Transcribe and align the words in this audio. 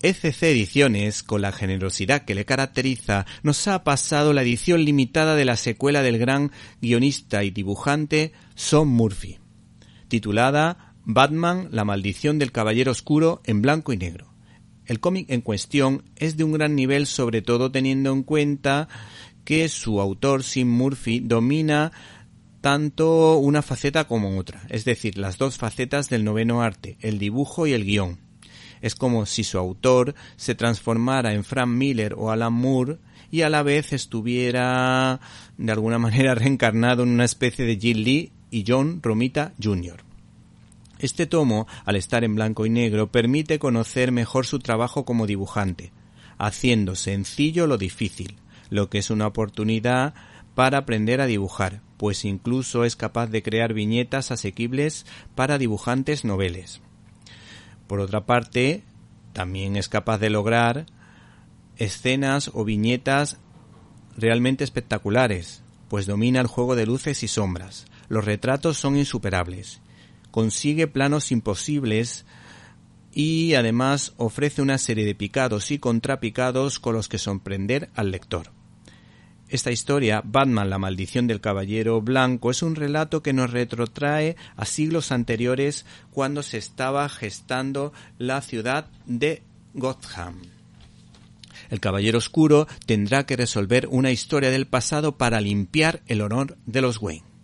ECC 0.00 0.44
Ediciones, 0.44 1.24
con 1.24 1.42
la 1.42 1.50
generosidad 1.50 2.24
que 2.24 2.36
le 2.36 2.44
caracteriza, 2.44 3.26
nos 3.42 3.66
ha 3.66 3.82
pasado 3.82 4.32
la 4.32 4.42
edición 4.42 4.84
limitada 4.84 5.34
de 5.34 5.44
la 5.44 5.56
secuela 5.56 6.02
del 6.02 6.18
gran 6.18 6.52
guionista 6.80 7.42
y 7.42 7.50
dibujante 7.50 8.32
Son 8.54 8.86
Murphy, 8.86 9.38
titulada 10.06 10.94
Batman, 11.04 11.68
la 11.72 11.84
maldición 11.84 12.38
del 12.38 12.52
Caballero 12.52 12.92
Oscuro 12.92 13.40
en 13.44 13.60
blanco 13.60 13.92
y 13.92 13.96
negro. 13.96 14.32
El 14.86 15.00
cómic 15.00 15.28
en 15.30 15.40
cuestión 15.40 16.04
es 16.14 16.36
de 16.36 16.44
un 16.44 16.52
gran 16.52 16.76
nivel, 16.76 17.06
sobre 17.08 17.42
todo 17.42 17.72
teniendo 17.72 18.12
en 18.12 18.22
cuenta 18.22 18.88
que 19.44 19.68
su 19.68 20.00
autor, 20.00 20.44
Sim 20.44 20.68
Murphy, 20.68 21.18
domina 21.18 21.90
tanto 22.60 23.38
una 23.38 23.62
faceta 23.62 24.06
como 24.06 24.38
otra, 24.38 24.62
es 24.68 24.84
decir, 24.84 25.18
las 25.18 25.38
dos 25.38 25.58
facetas 25.58 26.08
del 26.08 26.22
noveno 26.24 26.62
arte, 26.62 26.98
el 27.00 27.18
dibujo 27.18 27.66
y 27.66 27.72
el 27.72 27.84
guion 27.84 28.27
es 28.80 28.94
como 28.94 29.26
si 29.26 29.44
su 29.44 29.58
autor 29.58 30.14
se 30.36 30.54
transformara 30.54 31.34
en 31.34 31.44
Frank 31.44 31.68
Miller 31.68 32.14
o 32.16 32.30
Alan 32.30 32.52
Moore 32.52 32.98
y 33.30 33.42
a 33.42 33.50
la 33.50 33.62
vez 33.62 33.92
estuviera 33.92 35.20
de 35.56 35.72
alguna 35.72 35.98
manera 35.98 36.34
reencarnado 36.34 37.02
en 37.02 37.10
una 37.10 37.24
especie 37.24 37.64
de 37.64 37.76
Jim 37.76 37.98
Lee 37.98 38.32
y 38.50 38.64
John 38.66 39.00
Romita 39.02 39.52
Jr. 39.62 40.02
Este 40.98 41.26
tomo, 41.26 41.68
al 41.84 41.96
estar 41.96 42.24
en 42.24 42.34
blanco 42.34 42.66
y 42.66 42.70
negro, 42.70 43.12
permite 43.12 43.58
conocer 43.58 44.10
mejor 44.10 44.46
su 44.46 44.58
trabajo 44.58 45.04
como 45.04 45.26
dibujante, 45.26 45.92
haciendo 46.38 46.96
sencillo 46.96 47.68
lo 47.68 47.78
difícil, 47.78 48.36
lo 48.68 48.90
que 48.90 48.98
es 48.98 49.10
una 49.10 49.28
oportunidad 49.28 50.14
para 50.56 50.78
aprender 50.78 51.20
a 51.20 51.26
dibujar, 51.26 51.82
pues 51.98 52.24
incluso 52.24 52.84
es 52.84 52.96
capaz 52.96 53.28
de 53.28 53.44
crear 53.44 53.74
viñetas 53.74 54.32
asequibles 54.32 55.06
para 55.36 55.56
dibujantes 55.56 56.24
noveles. 56.24 56.80
Por 57.88 58.00
otra 58.00 58.26
parte, 58.26 58.84
también 59.32 59.74
es 59.76 59.88
capaz 59.88 60.18
de 60.18 60.30
lograr 60.30 60.86
escenas 61.78 62.50
o 62.54 62.64
viñetas 62.64 63.38
realmente 64.16 64.62
espectaculares, 64.62 65.62
pues 65.88 66.06
domina 66.06 66.40
el 66.40 66.46
juego 66.46 66.76
de 66.76 66.86
luces 66.86 67.22
y 67.22 67.28
sombras. 67.28 67.86
Los 68.08 68.24
retratos 68.24 68.76
son 68.78 68.96
insuperables. 68.96 69.80
Consigue 70.30 70.86
planos 70.86 71.32
imposibles 71.32 72.26
y 73.12 73.54
además 73.54 74.12
ofrece 74.18 74.60
una 74.60 74.76
serie 74.76 75.06
de 75.06 75.14
picados 75.14 75.70
y 75.70 75.78
contrapicados 75.78 76.78
con 76.78 76.94
los 76.94 77.08
que 77.08 77.18
sorprender 77.18 77.90
al 77.94 78.10
lector. 78.10 78.50
Esta 79.48 79.70
historia, 79.70 80.22
Batman, 80.24 80.68
la 80.68 80.78
maldición 80.78 81.26
del 81.26 81.40
Caballero 81.40 82.02
Blanco, 82.02 82.50
es 82.50 82.62
un 82.62 82.74
relato 82.74 83.22
que 83.22 83.32
nos 83.32 83.50
retrotrae 83.50 84.36
a 84.56 84.66
siglos 84.66 85.10
anteriores 85.10 85.86
cuando 86.10 86.42
se 86.42 86.58
estaba 86.58 87.08
gestando 87.08 87.94
la 88.18 88.42
ciudad 88.42 88.90
de 89.06 89.42
Gotham. 89.72 90.42
El 91.70 91.80
Caballero 91.80 92.18
Oscuro 92.18 92.66
tendrá 92.84 93.24
que 93.24 93.36
resolver 93.36 93.88
una 93.90 94.10
historia 94.10 94.50
del 94.50 94.66
pasado 94.66 95.16
para 95.16 95.40
limpiar 95.40 96.02
el 96.06 96.20
honor 96.20 96.58
de 96.66 96.82
los 96.82 97.00
Wayne 97.00 97.37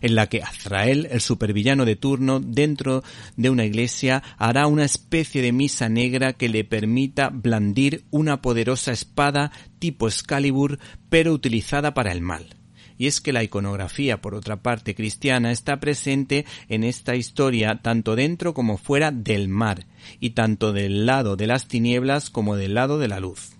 en 0.00 0.14
la 0.14 0.28
que 0.28 0.42
Azrael, 0.42 1.08
el 1.10 1.20
supervillano 1.20 1.84
de 1.84 1.96
turno, 1.96 2.40
dentro 2.40 3.02
de 3.36 3.50
una 3.50 3.64
iglesia, 3.64 4.22
hará 4.38 4.66
una 4.66 4.84
especie 4.84 5.42
de 5.42 5.52
misa 5.52 5.88
negra 5.88 6.32
que 6.32 6.48
le 6.48 6.64
permita 6.64 7.30
blandir 7.30 8.04
una 8.10 8.42
poderosa 8.42 8.92
espada 8.92 9.52
tipo 9.78 10.08
Excalibur, 10.08 10.78
pero 11.08 11.32
utilizada 11.32 11.94
para 11.94 12.12
el 12.12 12.20
mal. 12.20 12.56
Y 12.98 13.06
es 13.08 13.20
que 13.20 13.32
la 13.32 13.42
iconografía, 13.42 14.22
por 14.22 14.34
otra 14.34 14.62
parte 14.62 14.94
cristiana, 14.94 15.52
está 15.52 15.80
presente 15.80 16.46
en 16.68 16.82
esta 16.82 17.14
historia 17.14 17.80
tanto 17.82 18.16
dentro 18.16 18.54
como 18.54 18.78
fuera 18.78 19.10
del 19.10 19.48
mar, 19.48 19.86
y 20.20 20.30
tanto 20.30 20.72
del 20.72 21.04
lado 21.06 21.36
de 21.36 21.46
las 21.46 21.68
tinieblas 21.68 22.30
como 22.30 22.56
del 22.56 22.74
lado 22.74 22.98
de 22.98 23.08
la 23.08 23.20
luz. 23.20 23.55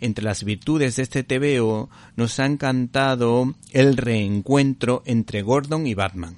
Entre 0.00 0.24
las 0.24 0.44
virtudes 0.44 0.96
de 0.96 1.02
este 1.02 1.22
TVO 1.22 1.88
nos 2.16 2.38
ha 2.38 2.46
encantado 2.46 3.54
el 3.72 3.96
reencuentro 3.96 5.02
entre 5.06 5.42
Gordon 5.42 5.86
y 5.86 5.94
Batman, 5.94 6.36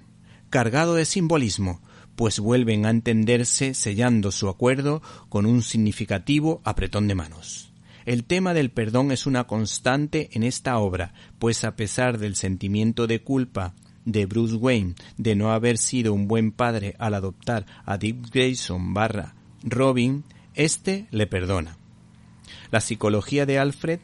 cargado 0.50 0.94
de 0.94 1.05
simbolismo, 1.05 1.81
pues 2.15 2.41
vuelven 2.41 2.87
a 2.87 2.91
entenderse 2.91 3.75
sellando 3.75 4.33
su 4.33 4.49
acuerdo 4.49 5.03
con 5.28 5.47
un 5.47 5.62
significativo 5.62 6.60
apretón 6.65 7.09
de 7.09 7.15
manos. 7.15 7.72
El 8.06 8.25
tema 8.25 8.55
del 8.55 8.71
perdón 8.71 9.12
es 9.12 9.27
una 9.27 9.44
constante 9.44 10.31
en 10.33 10.43
esta 10.43 10.78
obra, 10.78 11.12
pues 11.38 11.62
a 11.65 11.77
pesar 11.77 12.19
del 12.19 12.37
sentimiento 12.37 13.06
de 13.06 13.22
culpa 13.22 13.75
de 14.04 14.27
Bruce 14.27 14.56
Wayne 14.56 14.94
de 15.16 15.37
no 15.37 15.53
haber 15.53 15.78
sido 15.78 16.12
un 16.12 16.27
buen 16.27 16.50
padre 16.50 16.97
al 16.99 17.15
adoptar 17.15 17.66
a 17.84 17.99
Dick 17.99 18.31
Grayson 18.33 18.94
barra 18.94 19.34
Robin, 19.62 20.25
éste 20.54 21.06
le 21.10 21.27
perdona. 21.27 21.78
La 22.70 22.81
psicología 22.81 23.47
de 23.47 23.59
Alfred, 23.59 24.00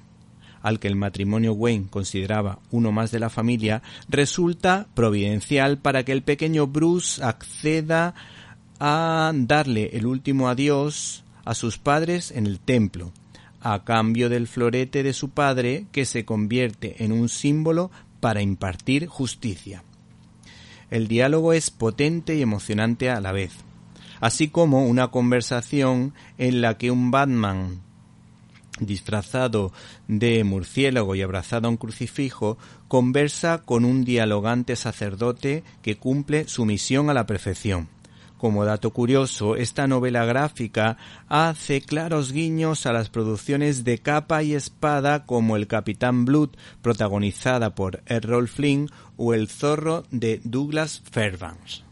al 0.63 0.81
que 0.81 0.89
el 0.89 0.97
matrimonio 0.97 1.53
Wayne 1.53 1.89
consideraba 1.91 2.59
uno 2.71 2.91
más 2.91 3.11
de 3.11 3.21
la 3.21 3.31
familia, 3.31 3.83
resulta 4.09 4.87
providencial 4.95 5.79
para 5.79 6.05
que 6.05 6.13
el 6.13 6.23
pequeño 6.23 6.67
Bruce 6.67 7.23
acceda 7.23 8.15
a 8.81 9.33
darle 9.35 9.91
el 9.93 10.07
último 10.07 10.49
adiós 10.49 11.25
a 11.45 11.55
sus 11.55 11.79
padres 11.79 12.31
en 12.31 12.47
el 12.47 12.61
templo, 12.61 13.13
a 13.61 13.85
cambio 13.85 14.29
del 14.29 14.47
florete 14.47 15.03
de 15.03 15.13
su 15.13 15.31
padre 15.31 15.87
que 15.93 16.05
se 16.05 16.25
convierte 16.25 17.05
en 17.05 17.13
un 17.13 17.29
símbolo 17.29 17.91
para 18.21 18.43
impartir 18.43 19.07
justicia. 19.07 19.85
El 20.91 21.09
diálogo 21.09 21.53
es 21.53 21.71
potente 21.71 22.37
y 22.37 22.43
emocionante 22.43 23.11
a 23.11 23.21
la 23.21 23.33
vez, 23.33 23.53
así 24.21 24.49
como 24.49 24.87
una 24.87 25.09
conversación 25.09 26.15
en 26.39 26.61
la 26.61 26.79
que 26.79 26.91
un 26.91 27.11
Batman 27.11 27.81
disfrazado 28.81 29.73
de 30.09 30.43
murciélago 30.45 31.15
y 31.15 31.23
abrazado 31.23 31.69
a 31.69 31.71
un 31.71 31.77
crucifijo, 31.77 32.59
conversa 32.89 33.63
con 33.65 33.85
un 33.85 34.05
dialogante 34.05 34.77
sacerdote 34.77 35.63
que 35.83 35.97
cumple 35.97 36.49
su 36.49 36.65
misión 36.65 37.11
a 37.11 37.15
la 37.15 37.27
perfección. 37.27 37.89
Como 38.37 38.65
dato 38.67 38.91
curioso, 38.91 39.57
esta 39.57 39.87
novela 39.87 40.27
gráfica 40.27 40.99
hace 41.29 41.81
claros 41.81 42.33
guiños 42.33 42.85
a 42.85 42.93
las 42.93 43.09
producciones 43.09 43.85
de 43.85 43.99
capa 43.99 44.43
y 44.43 44.55
espada 44.55 45.25
como 45.25 45.57
El 45.57 45.67
Capitán 45.67 46.27
Blood, 46.27 46.51
protagonizada 46.83 47.75
por 47.75 48.03
Errol 48.07 48.49
Flynn, 48.49 48.91
o 49.17 49.33
El 49.33 49.49
Zorro 49.49 50.05
de 50.11 50.41
Douglas 50.45 51.01
Fairbanks. 51.11 51.85